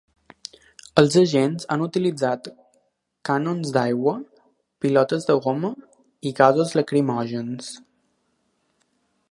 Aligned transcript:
Els 1.01 1.17
agents 1.19 1.67
han 1.75 1.83
utilitzat 1.87 2.49
canons 3.29 3.75
d’aigua, 3.75 4.15
pilotes 4.85 5.29
de 5.29 5.37
goma 5.45 5.73
i 6.31 6.35
gasos 6.43 6.77
lacrimògens. 6.81 7.71